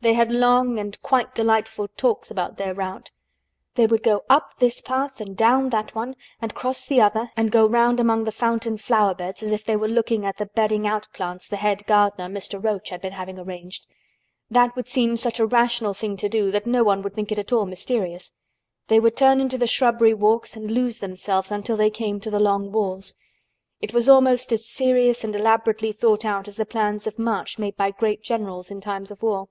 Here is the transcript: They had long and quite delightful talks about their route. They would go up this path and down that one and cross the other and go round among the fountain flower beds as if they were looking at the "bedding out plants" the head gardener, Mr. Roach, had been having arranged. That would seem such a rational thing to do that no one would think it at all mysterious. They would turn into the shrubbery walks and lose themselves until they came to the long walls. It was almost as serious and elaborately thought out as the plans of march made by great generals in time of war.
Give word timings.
They 0.00 0.14
had 0.14 0.30
long 0.30 0.78
and 0.78 0.96
quite 1.02 1.34
delightful 1.34 1.88
talks 1.96 2.30
about 2.30 2.56
their 2.56 2.72
route. 2.72 3.10
They 3.74 3.86
would 3.88 4.04
go 4.04 4.22
up 4.30 4.56
this 4.60 4.80
path 4.80 5.20
and 5.20 5.36
down 5.36 5.70
that 5.70 5.92
one 5.92 6.14
and 6.40 6.54
cross 6.54 6.86
the 6.86 7.00
other 7.00 7.32
and 7.36 7.50
go 7.50 7.66
round 7.66 7.98
among 7.98 8.22
the 8.22 8.30
fountain 8.30 8.76
flower 8.76 9.12
beds 9.12 9.42
as 9.42 9.50
if 9.50 9.64
they 9.64 9.74
were 9.74 9.88
looking 9.88 10.24
at 10.24 10.36
the 10.36 10.46
"bedding 10.46 10.86
out 10.86 11.08
plants" 11.12 11.48
the 11.48 11.56
head 11.56 11.84
gardener, 11.88 12.28
Mr. 12.28 12.62
Roach, 12.62 12.90
had 12.90 13.00
been 13.00 13.14
having 13.14 13.40
arranged. 13.40 13.88
That 14.48 14.76
would 14.76 14.86
seem 14.86 15.16
such 15.16 15.40
a 15.40 15.46
rational 15.46 15.94
thing 15.94 16.16
to 16.18 16.28
do 16.28 16.52
that 16.52 16.64
no 16.64 16.84
one 16.84 17.02
would 17.02 17.14
think 17.14 17.32
it 17.32 17.38
at 17.40 17.52
all 17.52 17.66
mysterious. 17.66 18.30
They 18.86 19.00
would 19.00 19.16
turn 19.16 19.40
into 19.40 19.58
the 19.58 19.66
shrubbery 19.66 20.14
walks 20.14 20.54
and 20.54 20.70
lose 20.70 21.00
themselves 21.00 21.50
until 21.50 21.76
they 21.76 21.90
came 21.90 22.20
to 22.20 22.30
the 22.30 22.38
long 22.38 22.70
walls. 22.70 23.14
It 23.80 23.92
was 23.92 24.08
almost 24.08 24.52
as 24.52 24.64
serious 24.70 25.24
and 25.24 25.34
elaborately 25.34 25.90
thought 25.90 26.24
out 26.24 26.46
as 26.46 26.54
the 26.54 26.64
plans 26.66 27.08
of 27.08 27.18
march 27.18 27.58
made 27.58 27.76
by 27.76 27.90
great 27.90 28.22
generals 28.22 28.70
in 28.70 28.80
time 28.80 29.04
of 29.10 29.24
war. 29.24 29.48